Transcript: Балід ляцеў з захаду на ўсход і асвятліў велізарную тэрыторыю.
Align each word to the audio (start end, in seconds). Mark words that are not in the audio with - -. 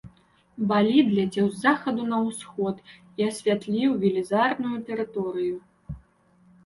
Балід 0.69 1.11
ляцеў 1.17 1.47
з 1.51 1.57
захаду 1.65 2.07
на 2.13 2.17
ўсход 2.29 2.75
і 3.21 3.29
асвятліў 3.31 3.89
велізарную 4.07 4.77
тэрыторыю. 4.89 5.55